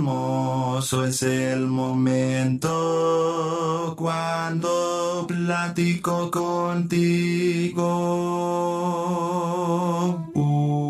hermoso 0.00 1.04
es 1.04 1.22
el 1.22 1.66
momento 1.66 2.68
cuando 3.98 5.26
platico 5.28 6.30
contigo. 6.30 7.84
Uh, 10.34 10.80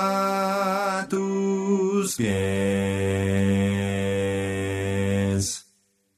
a 0.00 1.06
tus 1.08 2.16
pies. 2.16 2.36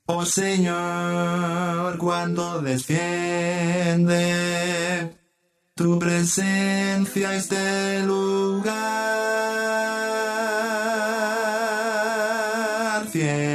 Oh 0.06 0.24
Señor, 0.24 1.98
cuando 1.98 2.62
desciende 2.62 3.18
tu 5.78 5.96
presencia 5.96 7.34
este 7.36 8.02
lugar, 8.02 8.74
cielos 13.12 13.46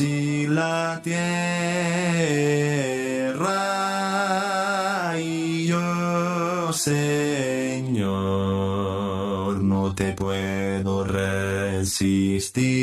y 0.00 0.46
la 0.46 0.98
tierra. 1.04 1.28
Y 5.20 5.66
yo, 5.66 6.72
Señor, 6.72 8.08
no 9.62 9.94
te 9.94 10.12
puedo 10.14 11.04
resistir, 11.04 12.81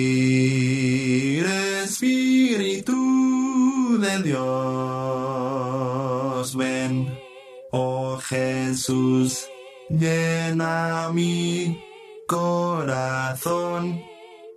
Oh 7.71 8.17
Jesús, 8.17 9.47
llena 9.89 11.09
mi 11.13 11.79
corazón, 12.27 14.01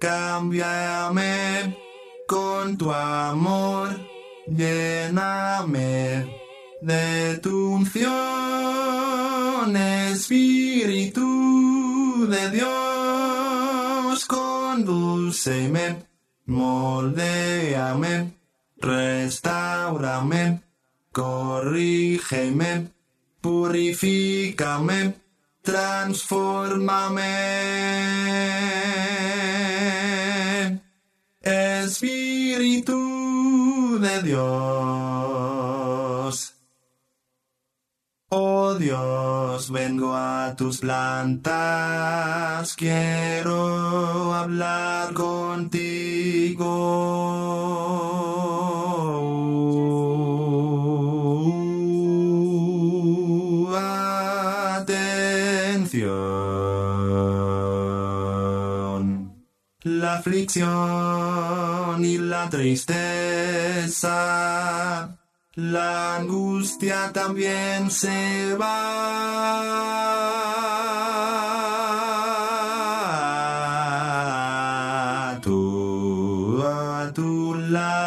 cámbiame 0.01 1.77
con 2.27 2.79
tu 2.79 2.91
amor, 2.93 4.01
lléname 4.47 6.27
de 6.81 7.39
tu 7.43 7.75
unción, 7.75 8.13
Espíritu 9.77 11.23
de 12.29 12.51
Dios, 12.51 14.25
condúceme, 14.27 16.03
moldéame, 16.47 18.33
restaurame, 18.79 20.61
corrígeme, 21.13 22.91
purifícame, 23.41 25.15
transfórmame. 25.63 27.23
Espíritu 31.43 32.99
de 34.01 34.23
Dios. 34.23 35.63
Oh 38.35 38.75
Dios, 38.75 39.71
vengo 39.71 40.15
a 40.15 40.55
tus 40.57 40.79
plantas, 40.79 41.53
quiero 42.75 44.33
hablar 44.33 45.13
contigo. 45.13 46.63
Aflicción 60.23 62.05
y 62.05 62.17
la 62.17 62.49
tristeza, 62.49 64.09
la 65.57 66.17
angustia 66.17 67.11
también 67.13 67.91
se 67.91 68.55
va. 68.55 69.73
A 76.65 77.11
tu 77.13 77.55
lado. 77.57 77.99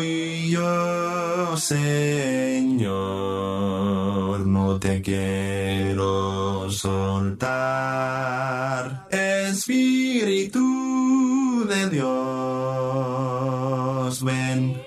Y 0.00 0.50
yo, 0.50 1.56
Señor, 1.56 2.86
no 4.46 4.78
te 4.78 5.02
quiero 5.02 5.35
Espíritu 9.68 10.62
de 11.66 11.90
Dios, 11.90 12.06
ven, 14.22 14.80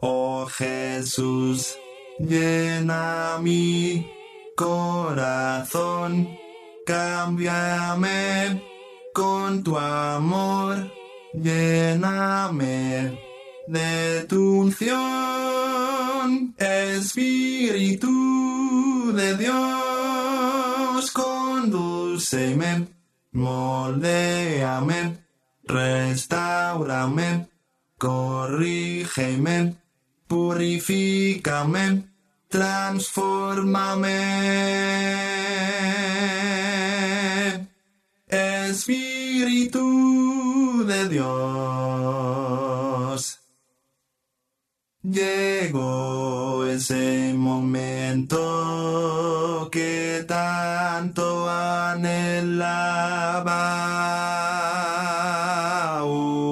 oh 0.00 0.44
Jesús, 0.44 1.74
llena 2.18 3.38
mi 3.40 4.06
corazón, 4.54 6.28
cámbiame 6.84 8.62
con 9.14 9.62
tu 9.62 9.78
amor, 9.78 10.92
lléname 11.32 13.18
de 13.66 14.26
tu 14.28 14.60
unción, 14.60 14.98
Espíritu 16.58 18.10
de 19.14 19.38
Dios, 19.38 21.10
condúceme, 21.12 22.97
moldéame, 23.32 25.18
restaurame, 25.64 27.48
corrígeme, 27.98 29.76
purifícame, 30.26 32.04
transfórmame. 32.48 34.18
Espíritu 38.68 39.84
de 40.86 41.08
Dios. 41.08 41.28
Llegó 45.02 46.64
ese 46.66 47.32
momento 47.34 48.38
que 49.70 50.24
tanto 50.26 51.48
anhelaba. 51.48 52.34
Uh, 56.04 56.48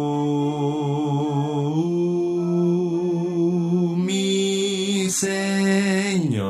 mi 3.97 5.11
Señor. 5.11 6.47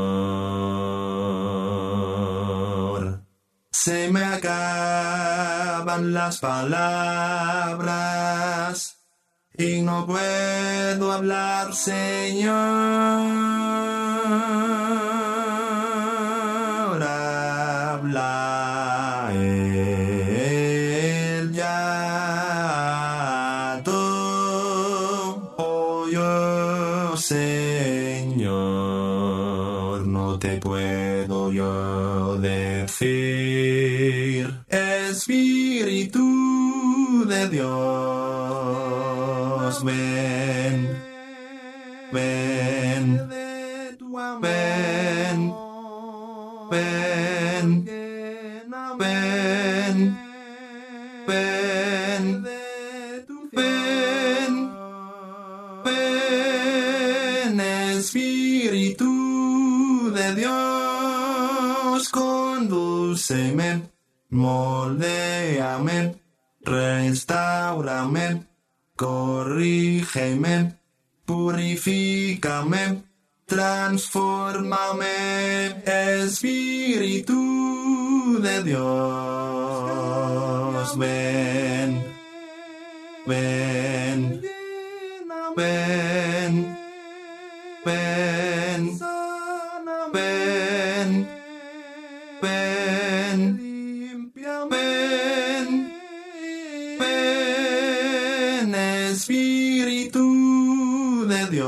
Se 3.71 4.11
me 4.11 4.25
acaban 4.25 6.13
las 6.15 6.39
palabras 6.39 7.87
y 9.59 9.83
no 9.83 10.07
puedo 10.07 11.13
hablar, 11.13 11.75
Señor. 11.75 13.57
Te 30.39 30.59
puedo 30.59 31.51
yo 31.53 32.37
decir, 32.39 33.07
Espíritu 34.69 36.25
de 37.27 37.49
Dios, 37.49 37.75
ven, 39.85 40.89
ven, 42.13 43.29
ven, 43.29 43.99
ven, 44.41 45.53
ven, 46.71 47.85
ven, 48.99 50.15
ven, 55.85 57.61
Espíritu 57.61 59.16
de 60.17 60.35
Dios, 60.35 62.09
condúceme, 62.09 63.83
moldéame, 64.31 66.17
restaurame, 66.63 68.47
corrígeme, 68.97 70.75
purifícame, 71.27 73.05
transfórmame, 73.45 75.07
Espíritu 76.25 77.37
de 78.41 78.63
Dios, 78.65 78.87
ven, 80.97 82.03
ven, 83.27 84.41
ven, 85.57 85.57
ven, 85.57 86.77
ven, 87.85 89.16
de 101.27 101.47
Dios. 101.47 101.67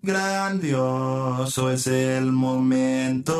Grandioso 0.00 1.70
es 1.70 1.86
el 1.86 2.32
momento 2.32 3.32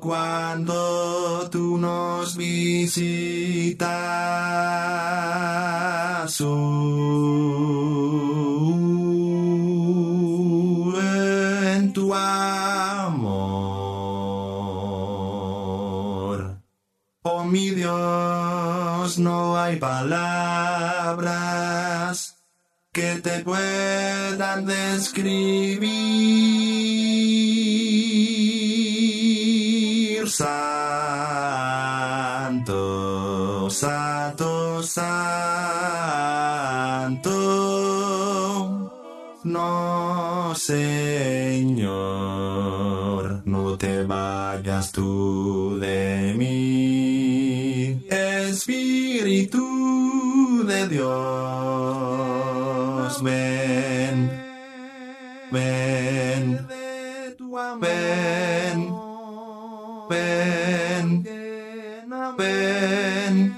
cuando 0.00 1.48
tú 1.50 1.78
nos 1.78 2.36
visitas. 2.36 3.82
No 19.02 19.58
hay 19.58 19.76
palabras 19.80 21.02
que 22.92 23.16
te 23.16 23.40
puedan 23.40 24.64
describir. 24.64 25.92
Santo, 30.28 30.88
santo, 33.70 34.84
santo. 34.84 35.32
No, 39.42 40.54
Señor, 40.54 41.92
no 43.44 43.76
te 43.76 44.04
vayas 44.04 44.92
tú 44.92 45.76
de 45.80 46.34
mí. 46.38 46.71
Espíritu 49.22 50.64
de 50.66 50.88
Dios, 50.88 51.12
ven, 53.22 54.28
ven, 55.52 56.66
ven, 56.66 57.36
ven, 57.80 58.90
ven, 60.10 61.22
ven, 62.36 63.54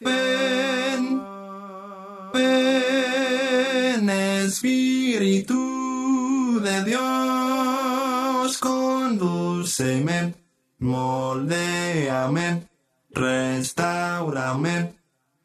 ven, 0.00 1.04
ven, 2.32 4.08
Espíritu 4.46 5.60
de 6.62 6.84
Dios, 6.84 8.56
condúceme, 8.56 10.41
moldéame, 10.82 12.66
restaurame, 13.14 14.94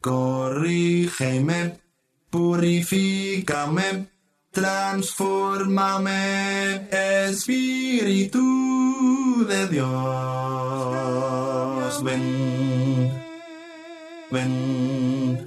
corrígeme, 0.00 1.78
purifícame, 2.30 4.08
transfórmame, 4.50 6.10
Espíritu 7.28 8.46
de 9.48 9.68
Dios, 9.68 9.88
ven, 12.02 13.12
ven, 14.30 15.46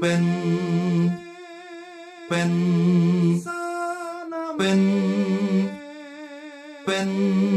ven, 0.00 1.18
ven, 2.30 3.42
ven, 4.56 4.82
ven, 6.86 7.47